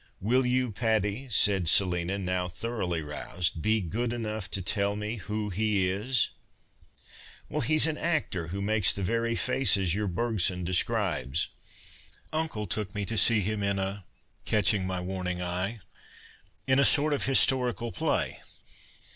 "Will 0.29 0.47
you, 0.47 0.71
Patty," 0.71 1.27
said 1.29 1.69
Selina, 1.69 2.17
now 2.17 2.47
thoroughly 2.47 3.03
roused," 3.03 3.61
be 3.61 3.81
good 3.81 4.13
enough 4.13 4.49
to 4.49 4.59
tell 4.59 4.95
me 4.95 5.17
who 5.17 5.51
he 5.51 5.87
is?"" 5.91 6.29
Well, 7.49 7.61
he's 7.61 7.85
an 7.85 7.99
actor, 7.99 8.47
who 8.47 8.63
makes 8.63 8.91
the 8.93 9.03
very 9.03 9.35
faces 9.35 9.93
your 9.93 10.07
Bergson 10.07 10.63
describes. 10.63 11.49
Uncle 12.33 12.65
took 12.65 12.95
me 12.95 13.05
to 13.05 13.15
see 13.15 13.41
him 13.41 13.61
in 13.61 13.77
a" 13.77 14.03
(catching 14.45 14.87
my 14.87 14.99
warning 14.99 15.39
eye) 15.39 15.81
—"in 16.67 16.79
a 16.79 16.83
sort 16.85 17.13
of 17.13 17.25
historical 17.27 17.91
play. 17.91 18.39